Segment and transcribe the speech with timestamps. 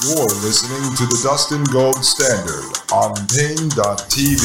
[0.00, 4.38] You're listening to the Dustin Gold Standard on Paine.tv.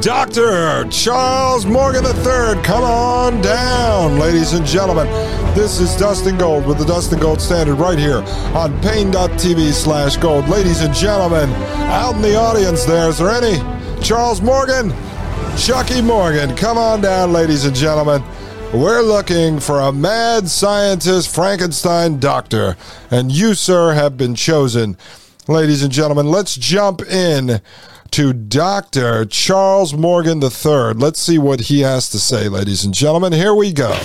[0.00, 0.88] Dr.
[0.90, 5.08] Charles Morgan III, come on down, ladies and gentlemen.
[5.56, 8.22] This is Dustin Gold with the Dustin Gold Standard right here
[8.54, 10.48] on Paine.tv slash gold.
[10.48, 11.50] Ladies and gentlemen,
[11.90, 13.58] out in the audience there, is there any?
[14.00, 14.94] Charles Morgan?
[15.58, 18.22] Chucky Morgan, come on down, ladies and gentlemen.
[18.74, 22.76] We're looking for a mad scientist Frankenstein doctor,
[23.08, 24.96] and you, sir, have been chosen.
[25.46, 27.60] Ladies and gentlemen, let's jump in
[28.10, 29.26] to Dr.
[29.26, 30.94] Charles Morgan III.
[30.94, 33.32] Let's see what he has to say, ladies and gentlemen.
[33.32, 33.96] Here we go.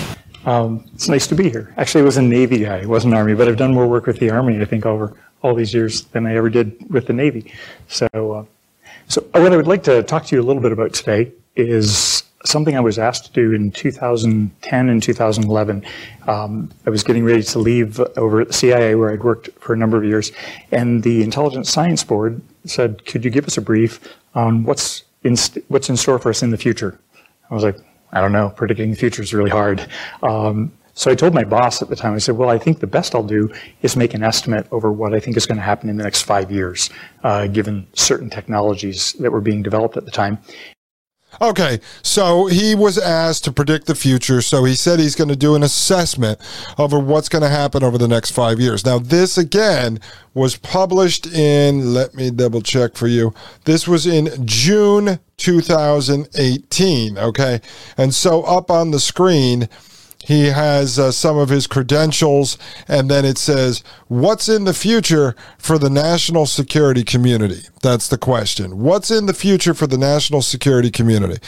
[0.44, 1.74] Um, it's nice to be here.
[1.76, 2.82] Actually, I was a Navy guy.
[2.82, 5.56] I wasn't Army, but I've done more work with the Army, I think, over all
[5.56, 7.52] these years than I ever did with the Navy.
[7.88, 8.44] So, uh,
[9.08, 12.09] so what I would like to talk to you a little bit about today is
[12.44, 15.84] something I was asked to do in 2010 and 2011.
[16.26, 19.72] Um, I was getting ready to leave over at the CIA where I'd worked for
[19.72, 20.32] a number of years,
[20.72, 24.00] and the Intelligence Science Board said, "Could you give us a brief
[24.34, 25.36] on what's in
[25.68, 26.98] what's in store for us in the future?"
[27.50, 27.76] I was like,
[28.12, 28.50] "I don't know.
[28.50, 29.86] Predicting the future is really hard."
[30.22, 32.86] Um, so I told my boss at the time, I said, well, I think the
[32.86, 35.88] best I'll do is make an estimate over what I think is going to happen
[35.88, 36.90] in the next five years,
[37.22, 40.36] uh, given certain technologies that were being developed at the time.
[41.40, 44.42] Okay, so he was asked to predict the future.
[44.42, 46.38] So he said he's going to do an assessment
[46.76, 48.84] over what's going to happen over the next five years.
[48.84, 50.00] Now, this again
[50.34, 53.32] was published in, let me double check for you.
[53.64, 57.18] This was in June 2018.
[57.18, 57.60] Okay.
[57.96, 59.68] And so up on the screen,
[60.24, 65.34] he has uh, some of his credentials, and then it says, What's in the future
[65.56, 67.62] for the national security community?
[67.82, 68.80] That's the question.
[68.80, 71.38] What's in the future for the national security community?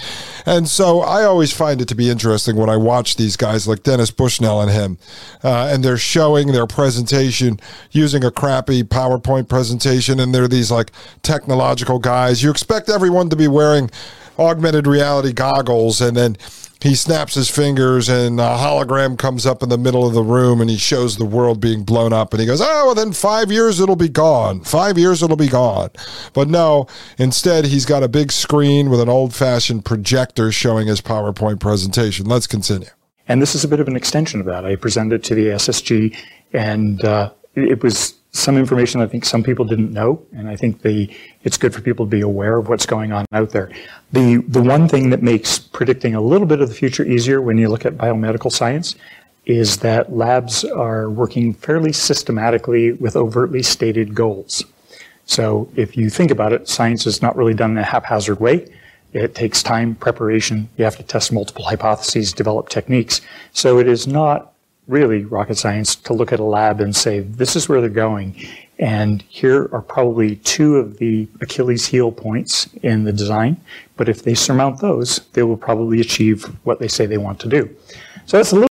[0.47, 3.83] And so I always find it to be interesting when I watch these guys like
[3.83, 4.99] Dennis Bushnell and him,
[5.45, 10.93] uh, and they're showing their presentation using a crappy PowerPoint presentation, and they're these like
[11.23, 12.43] technological guys.
[12.43, 13.91] You expect everyone to be wearing
[14.39, 16.37] augmented reality goggles, and then
[16.83, 20.61] he snaps his fingers and a hologram comes up in the middle of the room
[20.61, 23.81] and he shows the world being blown up and he goes, Oh, then five years
[23.81, 24.63] it'll be gone.
[24.63, 25.91] Five years it'll be gone.
[26.33, 26.87] But no,
[27.19, 32.27] instead, he's got a big screen with an old fashioned projector showing his PowerPoint presentation.
[32.27, 32.89] Let's continue.
[33.29, 34.65] And this is a bit of an extension of that.
[34.65, 36.17] I presented to the SSG
[36.53, 40.83] and uh, it was some information I think some people didn't know, and I think
[40.83, 43.71] the it's good for people to be aware of what's going on out there.
[44.13, 47.59] The the one thing that makes predicting a little bit of the future easier when
[47.59, 48.95] you look at biomedical science
[49.45, 54.65] is that labs are working fairly systematically with overtly stated goals.
[55.27, 58.73] So if you think about it, science is not really done in a haphazard way.
[59.13, 60.69] It takes time, preparation.
[60.77, 63.21] You have to test multiple hypotheses, develop techniques.
[63.53, 64.52] So it is not
[64.89, 68.37] really rocket science to look at a lab and say, this is where they're going.
[68.79, 73.61] And here are probably two of the Achilles heel points in the design.
[73.97, 77.49] But if they surmount those, they will probably achieve what they say they want to
[77.49, 77.75] do.
[78.27, 78.69] So that's a little.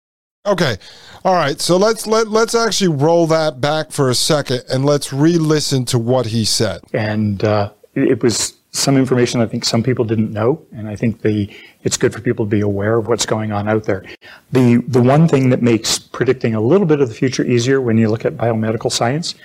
[0.47, 0.77] Okay.
[1.25, 1.59] All right.
[1.59, 5.99] So let's let let's actually roll that back for a second and let's re-listen to
[5.99, 6.81] what he said.
[6.93, 11.23] And uh, it was some information I think some people didn't know, and I think
[11.23, 11.49] the
[11.85, 14.05] it's good for people to be aware of what's going on out there.
[14.51, 17.97] The the one thing that makes predicting a little bit of the future easier when
[17.97, 19.37] you look at biomedical science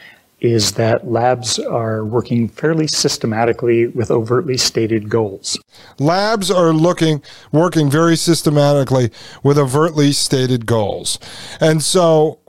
[0.41, 5.59] is that labs are working fairly systematically with overtly stated goals.
[5.99, 9.11] Labs are looking working very systematically
[9.43, 11.19] with overtly stated goals.
[11.59, 12.39] And so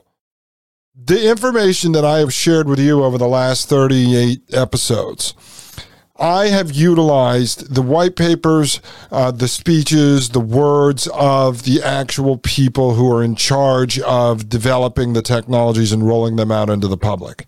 [0.95, 5.35] the information that I have shared with you over the last 38 episodes
[6.21, 8.79] I have utilized the white papers,
[9.11, 15.13] uh, the speeches, the words of the actual people who are in charge of developing
[15.13, 17.47] the technologies and rolling them out into the public.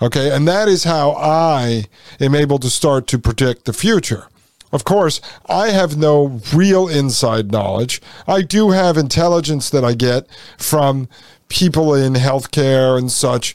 [0.00, 0.30] Okay.
[0.30, 1.86] And that is how I
[2.20, 4.28] am able to start to predict the future.
[4.70, 8.00] Of course, I have no real inside knowledge.
[8.26, 11.08] I do have intelligence that I get from
[11.48, 13.54] people in healthcare and such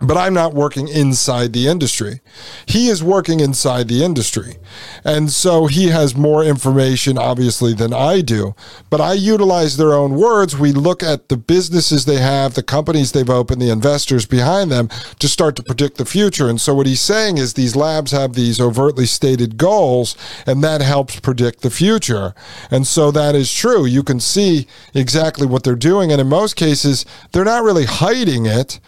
[0.00, 2.20] but I'm not working inside the industry.
[2.66, 4.56] He is working inside the industry.
[5.04, 8.54] And so he has more information, obviously, than I do.
[8.90, 10.56] But I utilize their own words.
[10.56, 14.88] We look at the businesses they have, the companies they've opened, the investors behind them
[15.18, 16.48] to start to predict the future.
[16.48, 20.16] And so what he's saying is these labs have these overtly stated goals,
[20.46, 22.36] and that helps predict the future.
[22.70, 23.84] And so that is true.
[23.84, 26.12] You can see exactly what they're doing.
[26.12, 28.78] And in most cases, they're not really hiding it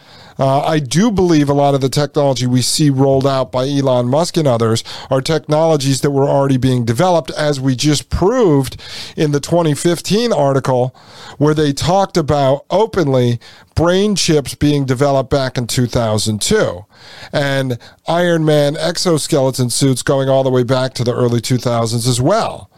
[0.41, 4.09] Uh, I do believe a lot of the technology we see rolled out by Elon
[4.09, 8.81] Musk and others are technologies that were already being developed, as we just proved
[9.19, 10.97] in the 2015 article,
[11.37, 13.39] where they talked about openly
[13.75, 16.85] brain chips being developed back in 2002
[17.33, 17.79] and
[18.09, 22.71] Iron Man exoskeleton suits going all the way back to the early 2000s as well.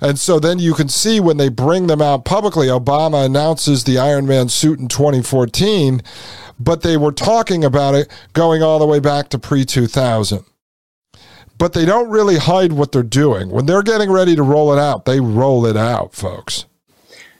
[0.00, 3.98] And so then you can see when they bring them out publicly, Obama announces the
[3.98, 6.02] Iron Man suit in 2014,
[6.60, 10.44] but they were talking about it going all the way back to pre 2000.
[11.58, 13.50] But they don't really hide what they're doing.
[13.50, 16.66] When they're getting ready to roll it out, they roll it out, folks.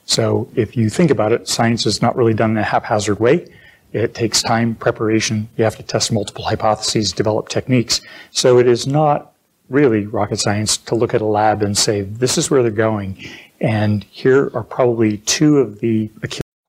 [0.04, 3.46] So if you think about it, science is not really done in a haphazard way.
[3.92, 5.48] It takes time, preparation.
[5.56, 8.00] You have to test multiple hypotheses, develop techniques.
[8.30, 9.32] So it is not
[9.68, 13.24] really rocket science to look at a lab and say, this is where they're going.
[13.60, 16.10] And here are probably two of the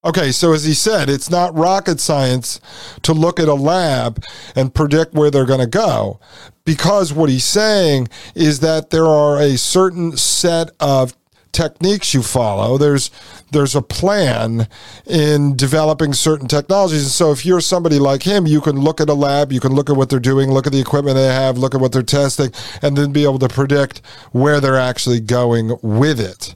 [0.04, 2.60] Okay, so as he said, it's not rocket science
[3.04, 4.24] to look at a lab
[4.56, 6.20] and predict where they're going to go.
[6.66, 11.16] Because what he's saying is that there are a certain set of
[11.52, 12.78] techniques you follow.
[12.78, 13.12] There's
[13.52, 14.68] there's a plan
[15.06, 17.04] in developing certain technologies.
[17.04, 19.74] And so if you're somebody like him, you can look at a lab, you can
[19.74, 22.02] look at what they're doing, look at the equipment they have, look at what they're
[22.02, 22.52] testing,
[22.82, 24.02] and then be able to predict
[24.32, 26.56] where they're actually going with it.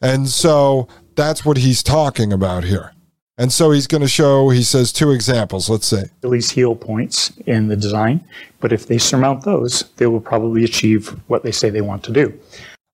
[0.00, 2.92] And so that's what he's talking about here.
[3.36, 6.04] And so he's going to show, he says, two examples, let's say.
[6.18, 8.24] Achilles heel points in the design,
[8.60, 12.12] but if they surmount those, they will probably achieve what they say they want to
[12.12, 12.38] do.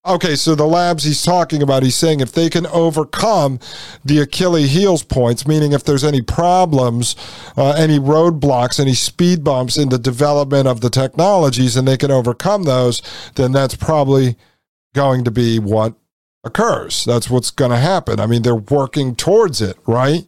[0.07, 3.61] Okay, so the labs he's talking about, he's saying if they can overcome
[4.03, 7.15] the Achilles heels points, meaning if there's any problems,
[7.59, 12.11] uh, any roadblocks, any speed bumps in the development of the technologies, and they can
[12.11, 13.03] overcome those,
[13.35, 14.37] then that's probably
[14.95, 15.95] going to be what
[16.45, 17.05] occurs.
[17.05, 18.19] That's what's going to happen.
[18.19, 20.27] I mean, they're working towards it, right?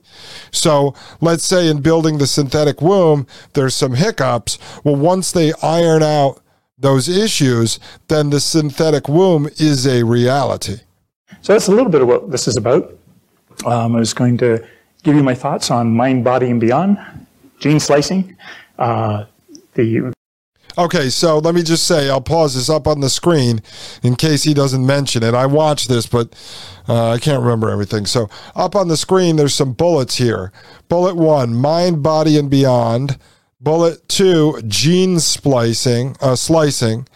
[0.51, 4.59] So let's say in building the synthetic womb, there's some hiccups.
[4.85, 6.41] Well, once they iron out
[6.79, 7.79] those issues,
[8.09, 10.81] then the synthetic womb is a reality.
[11.41, 12.97] So that's a little bit of what this is about.
[13.65, 14.67] Um, I was going to
[15.03, 16.99] give you my thoughts on mind, body, and beyond,
[17.59, 18.37] gene slicing,
[18.79, 19.25] uh,
[19.75, 20.13] the
[20.79, 23.61] Okay, so let me just say, I'll pause this up on the screen
[24.03, 25.35] in case he doesn't mention it.
[25.35, 26.35] I watched this, but
[26.89, 28.07] uh, I can't remember everything.
[28.07, 30.51] So, up on the screen, there's some bullets here.
[30.89, 33.19] Bullet one mind, body, and beyond.
[33.61, 37.07] Bullet two, gene splicing, uh, slicing,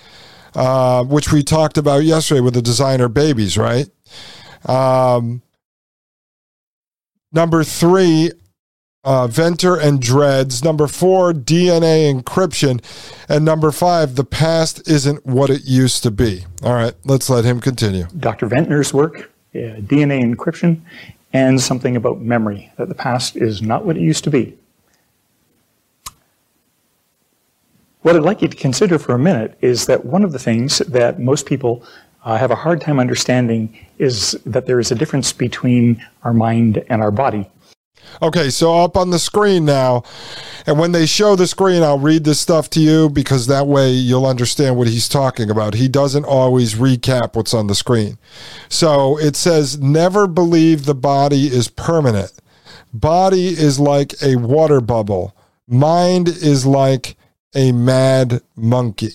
[0.55, 3.89] uh, which we talked about yesterday with the designer babies, right?
[4.67, 5.43] Um,
[7.33, 8.31] number three,
[9.07, 10.65] uh, Venter and Dreads.
[10.65, 12.83] Number four, DNA encryption.
[13.29, 16.45] And number five, the past isn't what it used to be.
[16.63, 18.07] All right, let's let him continue.
[18.19, 18.49] Dr.
[18.49, 20.81] Ventner's work, DNA encryption,
[21.33, 24.57] and something about memory, that the past is not what it used to be.
[28.03, 30.79] What I'd like you to consider for a minute is that one of the things
[30.79, 31.85] that most people
[32.25, 36.85] uh, have a hard time understanding is that there is a difference between our mind
[36.89, 37.49] and our body.
[38.23, 40.03] Okay, so up on the screen now,
[40.67, 43.91] and when they show the screen, I'll read this stuff to you because that way
[43.91, 45.75] you'll understand what he's talking about.
[45.75, 48.19] He doesn't always recap what's on the screen.
[48.69, 52.33] So it says, Never believe the body is permanent.
[52.93, 55.37] Body is like a water bubble,
[55.69, 57.17] mind is like
[57.55, 59.15] a mad monkey.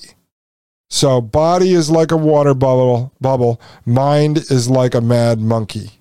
[0.89, 3.61] So body is like a water bubble, bubble.
[3.85, 6.00] Mind is like a mad monkey.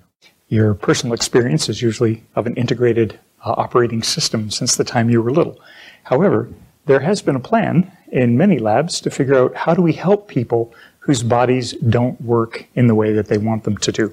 [0.51, 5.23] Your personal experience is usually of an integrated uh, operating system since the time you
[5.23, 5.61] were little.
[6.03, 6.49] However,
[6.87, 10.27] there has been a plan in many labs to figure out how do we help
[10.27, 14.13] people whose bodies don't work in the way that they want them to do,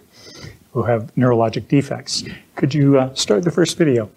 [0.74, 2.24] who have neurologic defects.
[2.56, 4.12] Could you uh, start the first video?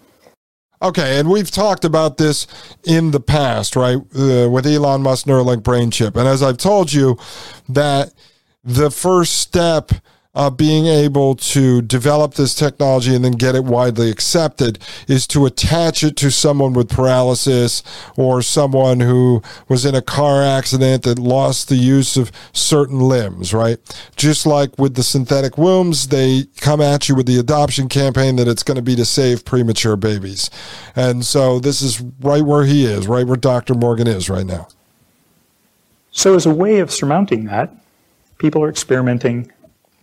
[0.83, 2.45] Okay, and we've talked about this
[2.83, 6.15] in the past, right, uh, with Elon Musk Neuralink brain chip.
[6.15, 7.17] And as I've told you,
[7.67, 8.13] that
[8.63, 9.91] the first step
[10.33, 15.45] uh, being able to develop this technology and then get it widely accepted is to
[15.45, 17.83] attach it to someone with paralysis
[18.15, 23.53] or someone who was in a car accident that lost the use of certain limbs,
[23.53, 23.77] right?
[24.15, 28.47] Just like with the synthetic wombs, they come at you with the adoption campaign that
[28.47, 30.49] it's going to be to save premature babies.
[30.95, 33.73] And so this is right where he is, right where Dr.
[33.73, 34.69] Morgan is right now.
[36.13, 37.73] So, as a way of surmounting that,
[38.37, 39.49] people are experimenting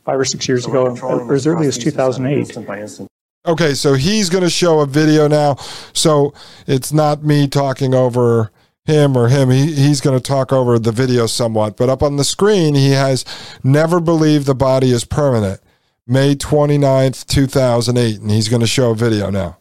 [0.09, 3.07] five or six years ago, or as early as 2008.
[3.47, 5.57] Okay, so he's going to show a video now.
[5.93, 6.33] So
[6.67, 8.51] it's not me talking over
[8.87, 9.51] him or him.
[9.51, 11.77] He, he's going to talk over the video somewhat.
[11.77, 13.27] But up on the screen, he has
[13.63, 15.61] Never believed the Body is Permanent,
[16.07, 18.21] May 29th, 2008.
[18.23, 19.59] And he's going to show a video now.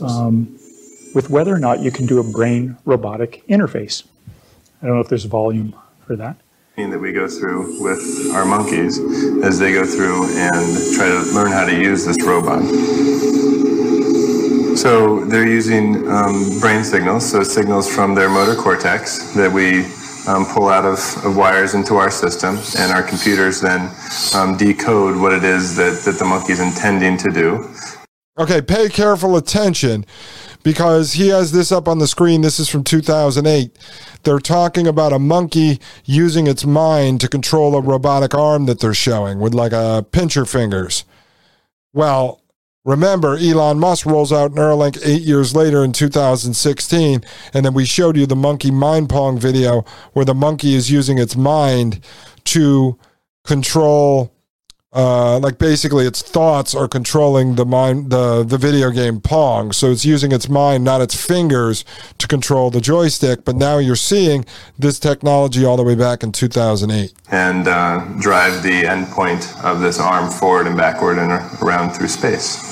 [0.00, 0.56] Um,
[1.12, 4.04] with whether or not you can do a brain robotic interface.
[4.80, 5.74] I don't know if there's volume
[6.06, 6.36] for that.
[6.78, 9.00] That we go through with our monkeys
[9.42, 12.62] as they go through and try to learn how to use this robot.
[14.78, 19.86] So they're using um, brain signals, so signals from their motor cortex that we
[20.32, 23.90] um, pull out of, of, wires into our system, and our computers then
[24.36, 27.74] um, decode what it is that, that the monkey's intending to do.
[28.38, 30.06] Okay, pay careful attention
[30.62, 32.40] because he has this up on the screen.
[32.40, 33.76] This is from 2008.
[34.22, 38.94] They're talking about a monkey using its mind to control a robotic arm that they're
[38.94, 41.04] showing with like a pincher fingers.
[41.92, 42.42] Well,
[42.88, 47.22] Remember, Elon Musk rolls out Neuralink eight years later in 2016,
[47.52, 49.84] and then we showed you the monkey mind pong video
[50.14, 52.02] where the monkey is using its mind
[52.44, 52.96] to
[53.44, 54.32] control
[54.92, 59.72] uh, like basically its thoughts are controlling the mind the the video game pong.
[59.72, 61.84] So it's using its mind not its fingers
[62.16, 63.44] to control the joystick.
[63.44, 64.46] But now you're seeing
[64.78, 70.00] this technology all the way back in 2008 and uh, drive the endpoint of this
[70.00, 72.64] arm forward and backward and around through space.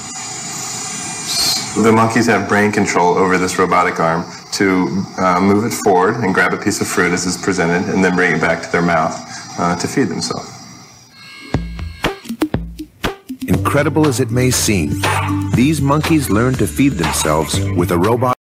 [1.76, 6.32] The monkeys have brain control over this robotic arm to uh, move it forward and
[6.32, 8.80] grab a piece of fruit as it's presented and then bring it back to their
[8.80, 9.14] mouth
[9.58, 10.55] uh, to feed themselves
[13.66, 15.02] Incredible as it may seem,
[15.56, 18.36] these monkeys learn to feed themselves with a robot.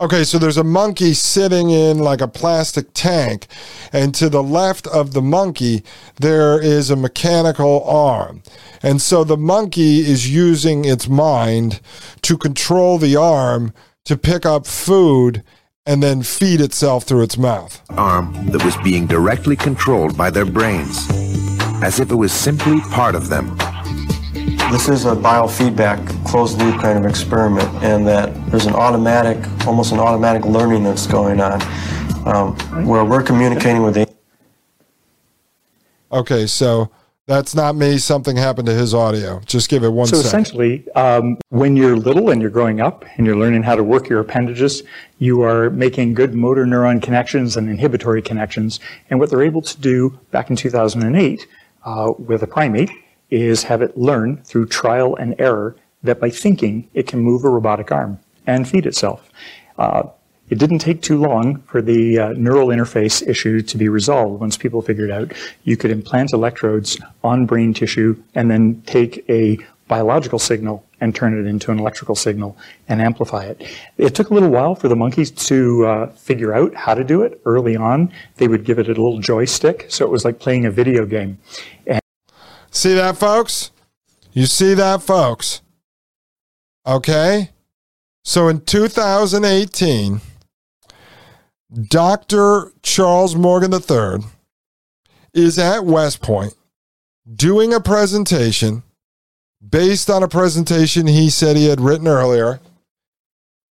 [0.00, 3.46] Okay, so there's a monkey sitting in like a plastic tank,
[3.92, 5.84] and to the left of the monkey,
[6.18, 8.42] there is a mechanical arm.
[8.82, 11.82] And so the monkey is using its mind
[12.22, 13.74] to control the arm
[14.06, 15.44] to pick up food
[15.84, 17.82] and then feed itself through its mouth.
[17.90, 21.06] Arm that was being directly controlled by their brains,
[21.82, 23.58] as if it was simply part of them.
[24.70, 29.36] This is a biofeedback closed loop kind of experiment, and that there's an automatic,
[29.66, 31.60] almost an automatic learning that's going on,
[32.24, 32.54] um,
[32.86, 34.08] where we're communicating with the.
[36.12, 36.88] Okay, so
[37.26, 37.98] that's not me.
[37.98, 39.40] Something happened to his audio.
[39.44, 40.26] Just give it one so second.
[40.28, 44.08] essentially, um, when you're little and you're growing up and you're learning how to work
[44.08, 44.84] your appendages,
[45.18, 48.78] you are making good motor neuron connections and inhibitory connections.
[49.10, 51.48] And what they're able to do back in 2008
[51.84, 52.90] uh, with a primate
[53.30, 57.48] is have it learn through trial and error that by thinking it can move a
[57.48, 59.30] robotic arm and feed itself.
[59.78, 60.04] Uh,
[60.48, 64.56] it didn't take too long for the uh, neural interface issue to be resolved once
[64.56, 65.32] people figured out
[65.62, 71.38] you could implant electrodes on brain tissue and then take a biological signal and turn
[71.38, 72.56] it into an electrical signal
[72.88, 73.62] and amplify it.
[73.96, 77.22] It took a little while for the monkeys to uh, figure out how to do
[77.22, 77.40] it.
[77.44, 80.70] Early on, they would give it a little joystick, so it was like playing a
[80.70, 81.38] video game.
[81.86, 81.99] And
[82.70, 83.72] See that, folks?
[84.32, 85.60] You see that, folks?
[86.86, 87.50] Okay?
[88.24, 90.20] So in 2018,
[91.88, 92.72] Dr.
[92.82, 94.24] Charles Morgan III
[95.34, 96.54] is at West Point
[97.32, 98.82] doing a presentation
[99.68, 102.60] based on a presentation he said he had written earlier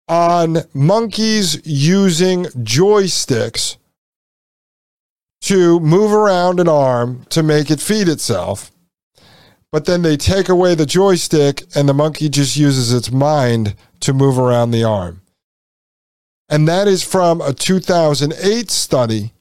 [0.08, 3.78] on monkeys using joysticks
[5.42, 8.72] to move around an arm to make it feed itself
[9.76, 14.14] but then they take away the joystick and the monkey just uses its mind to
[14.14, 15.22] move around the arm.
[16.48, 19.34] And that is from a 2008 study.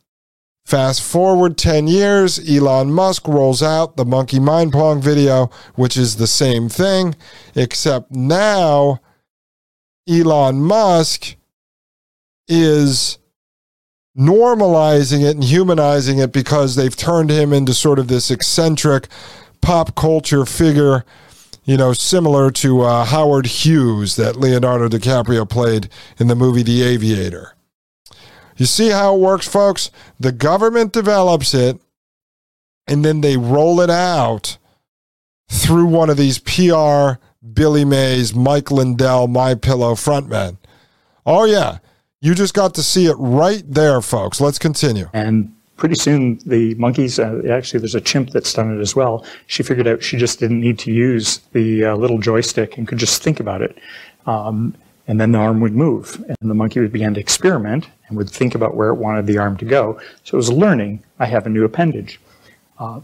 [0.66, 6.16] Fast forward 10 years, Elon Musk rolls out the monkey mind pong video, which is
[6.16, 7.14] the same thing,
[7.54, 9.00] except now
[10.08, 11.36] Elon Musk
[12.48, 13.18] is
[14.18, 19.06] normalizing it and humanizing it because they've turned him into sort of this eccentric
[19.64, 21.04] pop culture figure,
[21.64, 26.82] you know, similar to uh, Howard Hughes that Leonardo DiCaprio played in the movie The
[26.82, 27.54] Aviator.
[28.56, 29.90] You see how it works, folks?
[30.20, 31.80] The government develops it
[32.86, 34.58] and then they roll it out
[35.48, 37.18] through one of these PR
[37.52, 40.58] Billy Mays, Mike Lindell, My Pillow frontmen.
[41.24, 41.78] Oh yeah,
[42.20, 44.40] you just got to see it right there, folks.
[44.40, 45.08] Let's continue.
[45.14, 49.24] And pretty soon the monkeys, uh, actually there's a chimp that's done it as well.
[49.46, 52.98] She figured out she just didn't need to use the uh, little joystick and could
[52.98, 53.78] just think about it.
[54.26, 54.74] Um,
[55.06, 58.30] and then the arm would move and the monkey would begin to experiment and would
[58.30, 60.00] think about where it wanted the arm to go.
[60.22, 62.20] So it was learning, I have a new appendage.
[62.78, 63.00] Uh,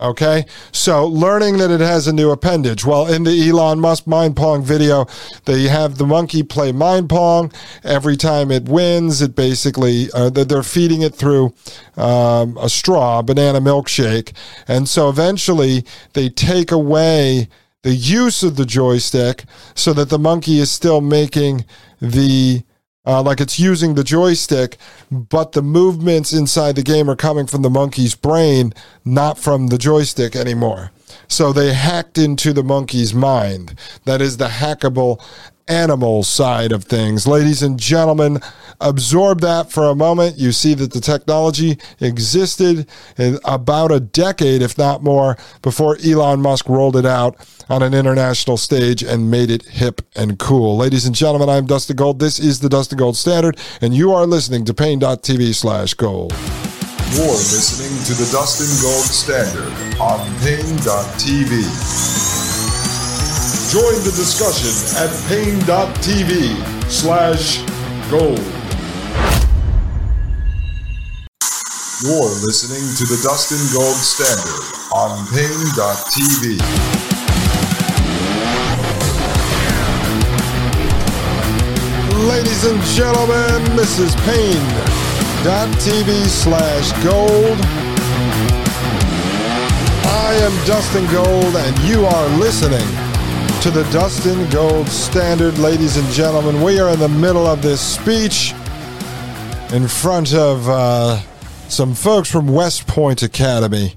[0.00, 2.84] Okay, so learning that it has a new appendage.
[2.84, 5.06] Well, in the Elon Musk Mind Pong video,
[5.44, 7.52] they have the monkey play Mind Pong.
[7.84, 11.54] Every time it wins, it basically, uh, they're feeding it through
[11.96, 14.32] um, a straw, banana milkshake.
[14.66, 15.84] And so eventually
[16.14, 17.48] they take away
[17.82, 19.44] the use of the joystick
[19.76, 21.64] so that the monkey is still making
[22.00, 22.64] the
[23.06, 24.76] uh, like it's using the joystick,
[25.10, 28.72] but the movements inside the game are coming from the monkey's brain,
[29.04, 30.90] not from the joystick anymore.
[31.28, 33.78] So they hacked into the monkey's mind.
[34.04, 35.22] That is the hackable
[35.68, 37.26] animal side of things.
[37.26, 38.40] Ladies and gentlemen,
[38.80, 40.38] absorb that for a moment.
[40.38, 46.40] You see that the technology existed in about a decade, if not more, before Elon
[46.40, 47.36] Musk rolled it out
[47.68, 50.76] on an international stage and made it hip and cool.
[50.76, 52.18] Ladies and gentlemen, I'm Dustin Gold.
[52.18, 56.34] This is the Dustin Gold Standard, and you are listening to Paine.tv slash gold.
[57.12, 62.53] You're listening to the Dustin Gold Standard on Paine.tv.
[63.74, 64.70] Join the discussion
[65.02, 66.54] at Paine.tv
[66.88, 67.58] slash
[68.08, 68.38] gold.
[71.98, 74.62] You're listening to the Dustin Gold Standard
[74.94, 76.54] on Paine.tv.
[82.28, 84.68] Ladies and gentlemen, this is Paine.tv
[86.28, 87.58] slash gold.
[90.06, 93.03] I am Dustin Gold, and you are listening
[93.64, 95.56] to the Dustin Gold Standard.
[95.56, 98.52] Ladies and gentlemen, we are in the middle of this speech
[99.72, 101.18] in front of uh,
[101.70, 103.94] some folks from West Point Academy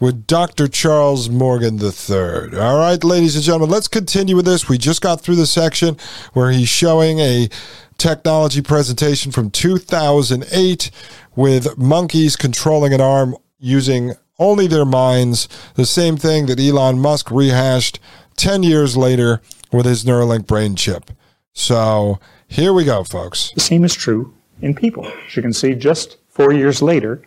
[0.00, 0.68] with Dr.
[0.68, 2.58] Charles Morgan III.
[2.60, 4.68] All right, ladies and gentlemen, let's continue with this.
[4.68, 5.96] We just got through the section
[6.34, 7.48] where he's showing a
[7.96, 10.90] technology presentation from 2008
[11.34, 15.48] with monkeys controlling an arm using only their minds.
[15.74, 17.98] The same thing that Elon Musk rehashed
[18.40, 21.10] 10 years later with his Neuralink brain chip.
[21.52, 22.18] So
[22.48, 23.52] here we go, folks.
[23.54, 24.32] The same is true
[24.62, 25.06] in people.
[25.26, 27.20] As you can see, just four years later,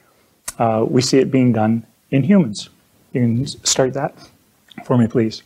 [0.58, 2.70] uh, we see it being done in humans.
[3.12, 4.16] You can start that
[4.86, 5.44] for me, please.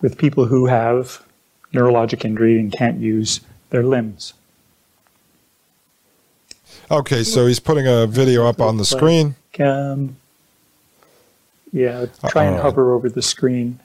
[0.00, 1.22] With people who have
[1.74, 4.32] neurologic injury and can't use their limbs.
[6.90, 9.34] Okay, so he's putting a video up on the screen.
[9.60, 10.16] Um,
[11.70, 13.80] yeah, try and hover over the screen,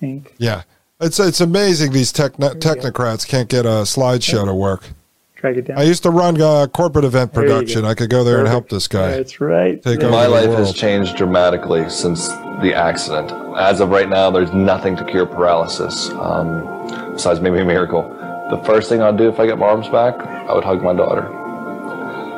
[0.00, 0.34] think.
[0.38, 0.62] Yeah.
[1.00, 4.90] It's it's amazing these techno- technocrats can't get a slideshow to work.
[5.36, 5.78] Drag it down.
[5.78, 7.86] I used to run uh, corporate event production.
[7.86, 9.12] I could go there and help this guy.
[9.12, 9.82] That's right.
[9.82, 12.28] Take My life has changed dramatically since
[12.60, 13.32] the accident.
[13.56, 18.02] As of right now, there's nothing to cure paralysis, um, besides maybe a miracle.
[18.50, 20.92] The first thing I'd do if I get my arms back, I would hug my
[20.92, 21.24] daughter.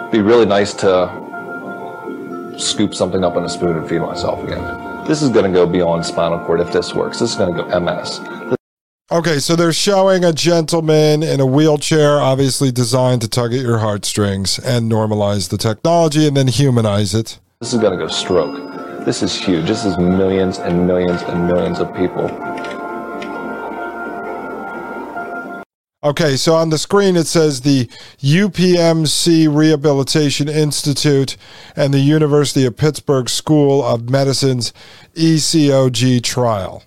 [0.00, 4.91] It'd Be really nice to scoop something up in a spoon and feed myself again.
[5.06, 7.18] This is going to go beyond spinal cord if this works.
[7.18, 8.20] This is going to go MS.
[9.10, 13.78] Okay, so they're showing a gentleman in a wheelchair, obviously designed to tug at your
[13.78, 17.38] heartstrings and normalize the technology and then humanize it.
[17.60, 19.04] This is going to go stroke.
[19.04, 19.66] This is huge.
[19.66, 22.28] This is millions and millions and millions of people.
[26.04, 27.86] Okay, so on the screen it says the
[28.18, 31.36] UPMC Rehabilitation Institute
[31.76, 34.72] and the University of Pittsburgh School of Medicine's
[35.14, 36.82] ECOG trial.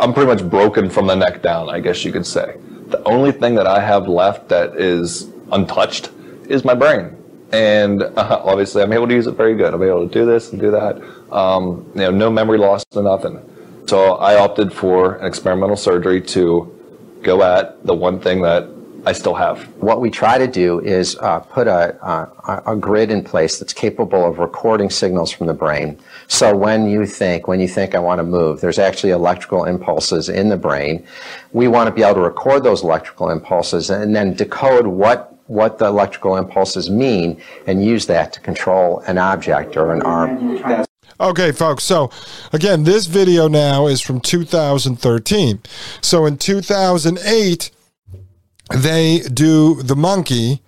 [0.00, 2.58] I'm pretty much broken from the neck down, I guess you could say.
[2.86, 6.10] The only thing that I have left that is untouched
[6.48, 7.16] is my brain.
[7.52, 9.74] And uh, obviously, I'm able to use it very good.
[9.74, 11.02] I'm able to do this and do that.
[11.32, 13.40] Um, you know, no memory loss nothing.
[13.88, 16.78] So I opted for an experimental surgery to
[17.22, 18.68] go at the one thing that
[19.04, 19.64] I still have.
[19.82, 23.72] What we try to do is uh, put a, a, a grid in place that's
[23.72, 25.98] capable of recording signals from the brain.
[26.28, 30.28] So when you think, when you think I want to move, there's actually electrical impulses
[30.28, 31.04] in the brain.
[31.52, 35.78] We want to be able to record those electrical impulses and then decode what, what
[35.78, 40.86] the electrical impulses mean and use that to control an object or an arm.
[41.22, 41.84] Okay, folks.
[41.84, 42.10] So,
[42.52, 45.62] again, this video now is from 2013.
[46.00, 47.70] So, in 2008,
[48.74, 50.62] they do the monkey.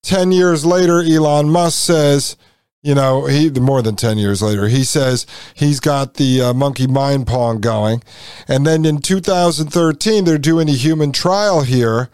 [0.00, 2.38] 10 years later, Elon Musk says,
[2.80, 6.86] you know, he more than 10 years later, he says he's got the uh, monkey
[6.86, 8.02] mind pong going.
[8.48, 12.08] And then in 2013, they're doing a human trial here.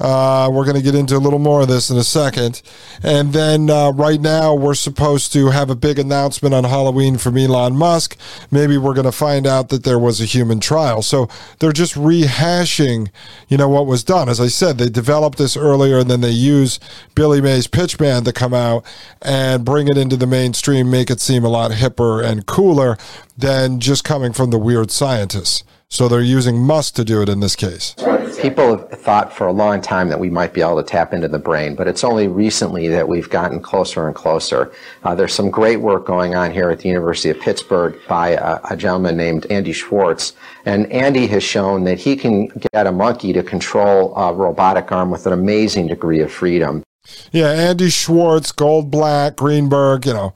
[0.00, 2.62] Uh, we're going to get into a little more of this in a second.
[3.02, 7.36] And then uh, right now, we're supposed to have a big announcement on Halloween from
[7.36, 8.16] Elon Musk.
[8.50, 11.02] Maybe we're going to find out that there was a human trial.
[11.02, 13.10] So they're just rehashing,
[13.48, 14.28] you know, what was done.
[14.28, 16.80] As I said, they developed this earlier and then they use
[17.14, 18.84] Billy Mays Pitch Band to come out
[19.20, 22.96] and bring it into the mainstream, make it seem a lot hipper and cooler
[23.36, 25.64] than just coming from the weird scientists.
[25.92, 27.96] So they're using Musk to do it in this case.
[28.40, 31.26] People have thought for a long time that we might be able to tap into
[31.26, 34.72] the brain, but it's only recently that we've gotten closer and closer.
[35.02, 38.60] Uh, there's some great work going on here at the University of Pittsburgh by a,
[38.70, 40.34] a gentleman named Andy Schwartz.
[40.64, 45.10] And Andy has shown that he can get a monkey to control a robotic arm
[45.10, 46.84] with an amazing degree of freedom.
[47.32, 50.34] Yeah, Andy Schwartz, Goldblatt, Greenberg, you know,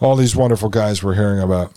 [0.00, 1.72] all these wonderful guys we're hearing about.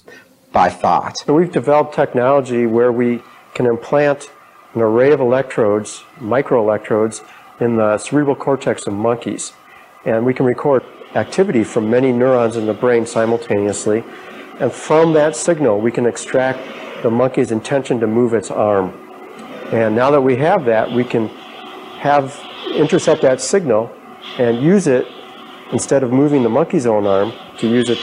[0.51, 1.15] By thought.
[1.19, 3.21] So we've developed technology where we
[3.53, 4.31] can implant
[4.73, 7.23] an array of electrodes, microelectrodes,
[7.59, 9.53] in the cerebral cortex of monkeys.
[10.05, 10.83] And we can record
[11.13, 14.03] activity from many neurons in the brain simultaneously.
[14.59, 16.59] And from that signal, we can extract
[17.03, 18.93] the monkey's intention to move its arm.
[19.71, 21.27] And now that we have that, we can
[21.99, 22.39] have
[22.73, 23.91] intercept that signal
[24.37, 25.07] and use it
[25.71, 27.99] instead of moving the monkey's own arm to use it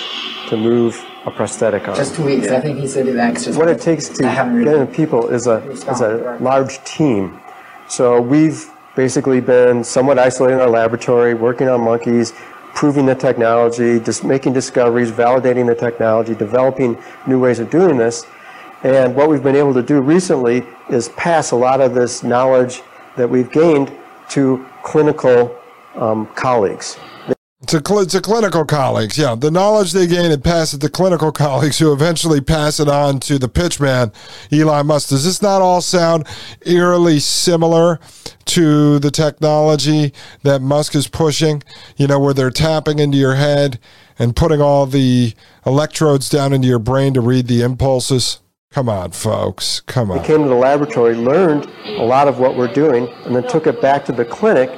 [0.48, 1.96] to move a prosthetic arm.
[1.96, 2.48] Just two weeks.
[2.48, 3.56] I think he said it actually.
[3.56, 7.40] What it takes to get really- people is a is a large team.
[7.88, 12.32] So we've basically been somewhat isolated in our laboratory, working on monkeys,
[12.74, 18.24] proving the technology, just making discoveries, validating the technology, developing new ways of doing this.
[18.82, 22.82] And what we've been able to do recently is pass a lot of this knowledge
[23.16, 23.92] that we've gained
[24.30, 25.56] to clinical
[25.96, 26.98] um, colleagues.
[27.68, 29.34] To, cl- to clinical colleagues, yeah.
[29.34, 33.18] The knowledge they gain and pass it to clinical colleagues who eventually pass it on
[33.20, 34.12] to the pitchman,
[34.52, 35.08] Elon Musk.
[35.08, 36.26] Does this not all sound
[36.66, 37.98] eerily similar
[38.44, 41.62] to the technology that Musk is pushing?
[41.96, 43.78] You know, where they're tapping into your head
[44.18, 45.32] and putting all the
[45.64, 48.40] electrodes down into your brain to read the impulses?
[48.70, 49.80] Come on, folks.
[49.80, 50.22] Come on.
[50.24, 53.80] came to the laboratory, learned a lot of what we're doing, and then took it
[53.80, 54.68] back to the clinic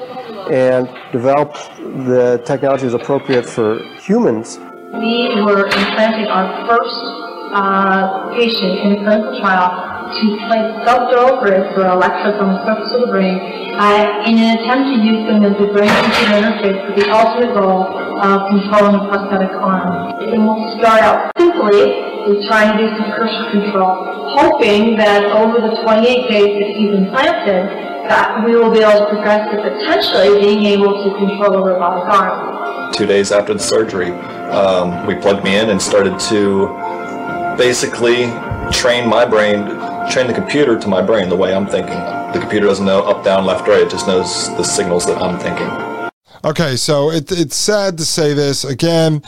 [0.50, 4.58] and develop the technology as appropriate for humans.
[4.92, 7.18] We were implanting our first
[7.52, 12.92] uh, patient in a clinical trial to place subdural grids or electrodes on the surface
[12.96, 13.36] of the brain
[13.76, 17.84] uh, in an attempt to use them as a brain-computer interface with the ultimate goal
[18.18, 20.18] of controlling a prosthetic arm.
[20.24, 25.60] And we'll start out simply with trying to do some cursor control, hoping that over
[25.60, 27.64] the 28 days that he's implanted,
[28.08, 32.08] that we will be able to progress to potentially being able to control a robotic
[32.08, 32.92] arm.
[32.92, 34.10] two days after the surgery,
[34.50, 36.68] um, we plugged me in and started to
[37.58, 38.26] basically
[38.72, 39.66] train my brain,
[40.10, 41.98] train the computer to my brain the way I'm thinking.
[42.32, 43.82] The computer doesn't know up, down, left, right.
[43.82, 45.68] It just knows the signals that I'm thinking.
[46.44, 49.22] Okay, so it, it's sad to say this again.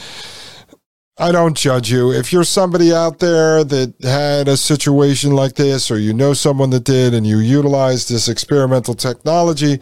[1.21, 2.11] I don't judge you.
[2.11, 6.71] If you're somebody out there that had a situation like this, or you know someone
[6.71, 9.79] that did, and you utilize this experimental technology,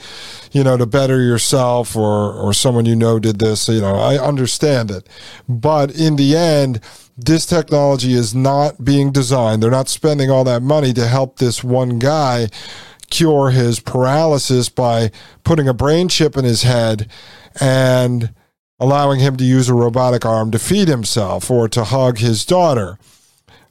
[0.52, 4.18] you know, to better yourself, or or someone you know did this, you know, I
[4.18, 5.08] understand it.
[5.48, 6.82] But in the end,
[7.18, 9.64] this technology is not being designed.
[9.64, 12.50] They're not spending all that money to help this one guy
[13.10, 15.10] cure his paralysis by
[15.46, 17.10] putting a brain chip in his head
[17.62, 18.34] and
[18.80, 22.98] allowing him to use a robotic arm to feed himself or to hug his daughter.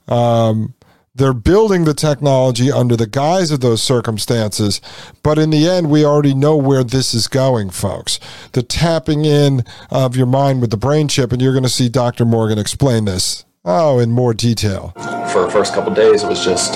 [0.07, 0.75] Um,
[1.15, 4.81] they're building the technology under the guise of those circumstances,
[5.23, 8.21] but in the end, we already know where this is going, folks.
[8.53, 11.89] The tapping in of your mind with the brain chip, and you're going to see
[11.89, 12.25] Dr.
[12.25, 13.45] Morgan explain this.
[13.65, 14.93] Oh, in more detail.
[15.33, 16.75] For the first couple days, it was just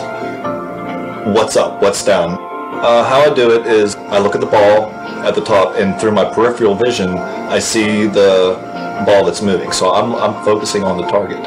[1.28, 2.51] what's up, what's down.
[2.82, 4.90] Uh, how I do it is I look at the ball
[5.24, 8.58] at the top, and through my peripheral vision, I see the
[9.06, 9.70] ball that's moving.
[9.70, 11.38] So I'm, I'm focusing on the target.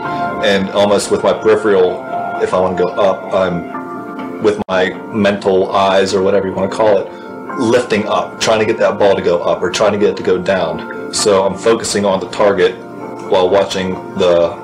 [0.45, 2.01] And almost with my peripheral,
[2.41, 6.71] if I want to go up, I'm with my mental eyes or whatever you want
[6.71, 7.11] to call it,
[7.59, 10.17] lifting up, trying to get that ball to go up or trying to get it
[10.17, 11.13] to go down.
[11.13, 12.77] So I'm focusing on the target
[13.29, 14.55] while watching the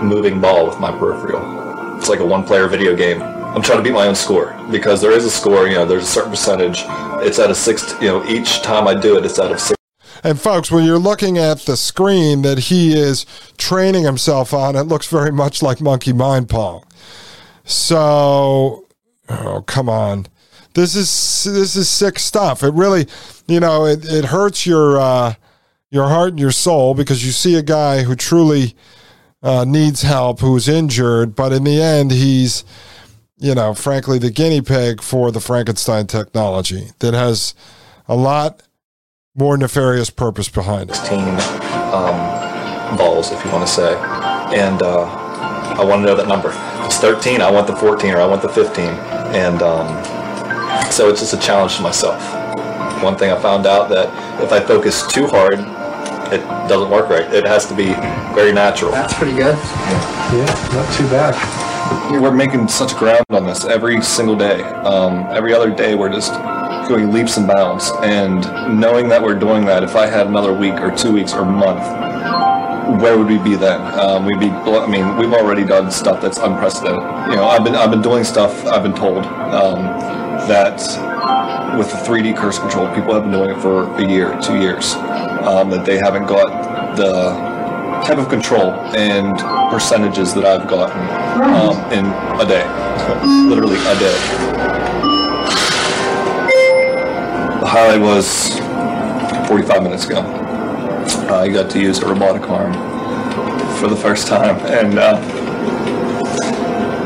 [0.00, 1.96] moving ball with my peripheral.
[1.98, 3.37] It's like a one-player video game.
[3.58, 5.66] I'm trying to beat my own score because there is a score.
[5.66, 6.84] You know, there's a certain percentage.
[7.26, 7.92] It's at a six.
[8.00, 9.76] You know, each time I do it, it's out of six.
[10.22, 14.84] And folks, when you're looking at the screen that he is training himself on, it
[14.84, 16.84] looks very much like Monkey Mind Pong.
[17.64, 18.86] So,
[19.28, 20.26] oh come on,
[20.74, 22.62] this is this is sick stuff.
[22.62, 23.08] It really,
[23.48, 25.34] you know, it, it hurts your uh,
[25.90, 28.76] your heart and your soul because you see a guy who truly
[29.42, 32.62] uh, needs help, who's injured, but in the end, he's
[33.38, 37.54] you know, frankly, the guinea pig for the Frankenstein technology that has
[38.08, 38.62] a lot
[39.34, 40.96] more nefarious purpose behind it.
[40.96, 41.18] 16
[41.94, 43.94] um, balls, if you want to say.
[43.94, 45.04] And uh,
[45.78, 46.48] I want to know that number.
[46.48, 48.84] If it's 13, I want the 14 or I want the 15.
[48.84, 49.86] And um,
[50.90, 52.20] so it's just a challenge to myself.
[53.02, 54.08] One thing I found out that
[54.42, 55.60] if I focus too hard,
[56.32, 57.32] it doesn't work right.
[57.32, 57.94] It has to be
[58.34, 58.90] very natural.
[58.90, 59.56] That's pretty good.
[59.56, 61.57] Yeah, not too bad.
[62.10, 64.62] We're making such ground on this every single day.
[64.62, 66.32] Um, every other day, we're just
[66.88, 67.90] going leaps and bounds.
[68.02, 68.40] And
[68.80, 71.80] knowing that we're doing that, if I had another week or two weeks or month,
[73.02, 73.80] where would we be then?
[73.98, 74.50] Um, we'd be.
[74.50, 77.02] I mean, we've already done stuff that's unprecedented.
[77.30, 78.66] You know, I've been I've been doing stuff.
[78.66, 79.82] I've been told um,
[80.48, 80.78] that
[81.78, 84.94] with the 3D cursor control, people have been doing it for a year, two years.
[84.94, 87.47] Um, that they haven't got the
[88.04, 89.38] type of control and
[89.70, 90.98] percentages that I've gotten
[91.42, 92.04] um, in
[92.40, 92.66] a day,
[93.48, 94.18] literally a day.
[97.60, 98.58] The highlight was
[99.48, 100.20] 45 minutes ago.
[100.20, 102.72] Uh, I got to use a robotic arm
[103.78, 105.18] for the first time, and uh,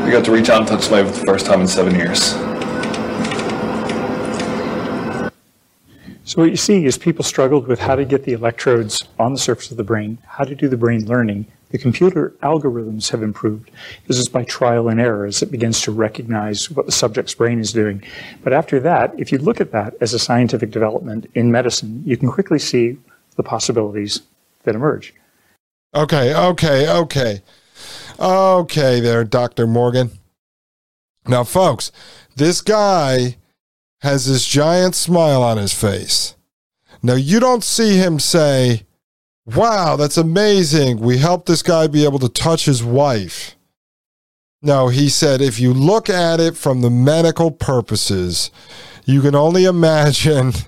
[0.05, 2.33] I got to reach out and touch somebody for the first time in seven years.
[6.33, 9.37] So what you see is people struggled with how to get the electrodes on the
[9.37, 11.45] surface of the brain, how to do the brain learning.
[11.69, 13.69] The computer algorithms have improved.
[14.07, 17.59] This is by trial and error as it begins to recognize what the subject's brain
[17.59, 18.03] is doing.
[18.43, 22.17] But after that, if you look at that as a scientific development in medicine, you
[22.17, 22.97] can quickly see
[23.35, 24.21] the possibilities
[24.63, 25.13] that emerge.
[25.93, 27.43] Okay, okay, okay.
[28.19, 29.67] Okay, there, Dr.
[29.67, 30.09] Morgan.
[31.27, 31.91] Now, folks,
[32.35, 33.37] this guy
[34.03, 36.35] has this giant smile on his face.
[37.01, 38.83] Now, you don't see him say,
[39.45, 40.99] Wow, that's amazing.
[40.99, 43.55] We helped this guy be able to touch his wife.
[44.61, 48.51] No, he said, if you look at it from the medical purposes,
[49.05, 50.53] you can only imagine.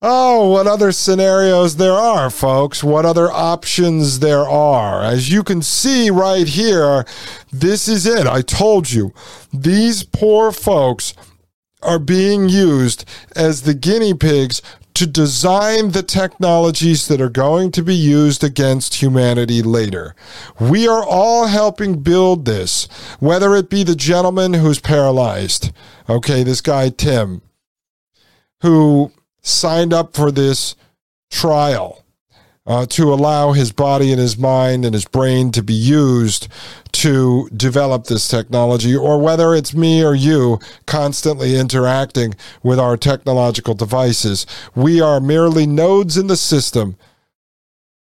[0.00, 2.84] Oh, what other scenarios there are, folks.
[2.84, 5.02] What other options there are.
[5.02, 7.04] As you can see right here,
[7.50, 8.24] this is it.
[8.24, 9.12] I told you.
[9.52, 11.14] These poor folks
[11.82, 13.04] are being used
[13.36, 14.62] as the guinea pigs
[14.94, 20.16] to design the technologies that are going to be used against humanity later.
[20.58, 22.88] We are all helping build this,
[23.20, 25.70] whether it be the gentleman who's paralyzed,
[26.08, 27.42] okay, this guy, Tim,
[28.62, 30.74] who signed up for this
[31.30, 32.04] trial
[32.68, 36.46] uh, to allow his body and his mind and his brain to be used
[36.92, 43.74] to develop this technology, or whether it's me or you constantly interacting with our technological
[43.74, 44.46] devices.
[44.74, 46.96] We are merely nodes in the system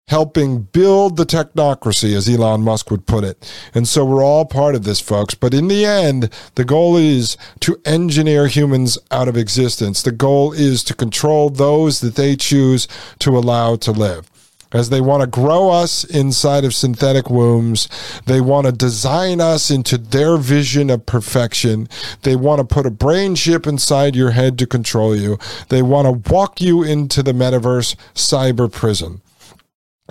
[0.09, 3.51] helping build the technocracy, as Elon Musk would put it.
[3.73, 5.35] And so we're all part of this, folks.
[5.35, 10.03] But in the end, the goal is to engineer humans out of existence.
[10.03, 12.87] The goal is to control those that they choose
[13.21, 14.32] to allow to live
[14.73, 17.89] as they want to grow us inside of synthetic wombs.
[18.27, 21.89] They want to design us into their vision of perfection.
[22.23, 25.39] They want to put a brain chip inside your head to control you.
[25.69, 29.22] They want to walk you into the metaverse cyber prison.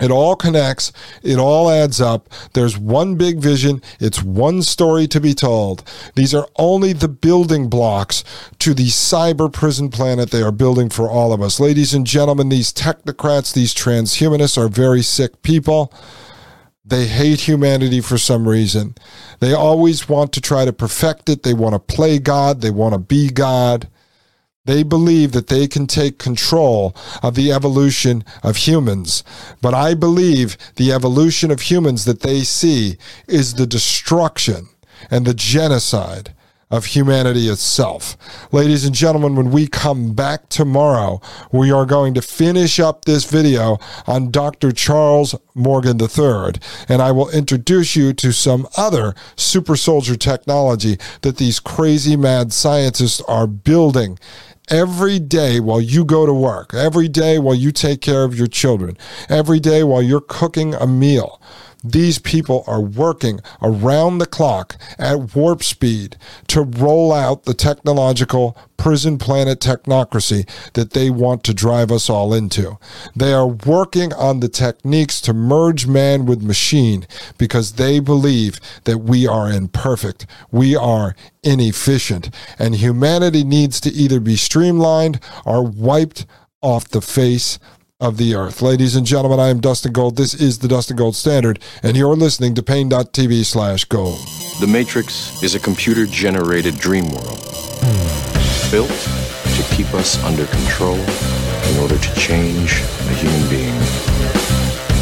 [0.00, 0.90] It all connects.
[1.22, 2.28] It all adds up.
[2.54, 3.82] There's one big vision.
[4.00, 5.84] It's one story to be told.
[6.16, 8.24] These are only the building blocks
[8.60, 11.60] to the cyber prison planet they are building for all of us.
[11.60, 15.92] Ladies and gentlemen, these technocrats, these transhumanists are very sick people.
[16.84, 18.94] They hate humanity for some reason.
[19.40, 21.42] They always want to try to perfect it.
[21.42, 22.60] They want to play God.
[22.60, 23.88] They want to be God.
[24.64, 29.24] They believe that they can take control of the evolution of humans.
[29.60, 32.96] But I believe the evolution of humans that they see
[33.26, 34.68] is the destruction
[35.10, 36.32] and the genocide
[36.70, 38.16] of humanity itself.
[38.50, 41.20] Ladies and gentlemen, when we come back tomorrow,
[41.52, 44.72] we are going to finish up this video on Dr.
[44.72, 46.54] Charles Morgan III,
[46.88, 52.54] and I will introduce you to some other super soldier technology that these crazy mad
[52.54, 54.18] scientists are building
[54.68, 58.46] every day while you go to work, every day while you take care of your
[58.46, 58.96] children,
[59.28, 61.40] every day while you're cooking a meal.
[61.84, 66.16] These people are working around the clock at warp speed
[66.48, 72.34] to roll out the technological prison planet technocracy that they want to drive us all
[72.34, 72.78] into.
[73.14, 77.06] They are working on the techniques to merge man with machine
[77.38, 84.20] because they believe that we are imperfect, we are inefficient, and humanity needs to either
[84.20, 86.26] be streamlined or wiped
[86.60, 87.58] off the face
[88.02, 88.60] of the earth.
[88.60, 90.16] Ladies and gentlemen, I am Dustin Gold.
[90.16, 94.18] This is the Dustin Gold Standard, and you're listening to Paine.tv slash gold.
[94.60, 97.38] The Matrix is a computer generated dream world
[98.72, 103.78] built to keep us under control in order to change a human being.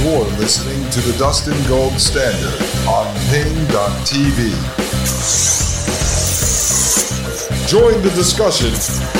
[0.04, 4.50] You're listening to the Dustin Gold Standard on Paine.tv.
[7.66, 9.19] Join the discussion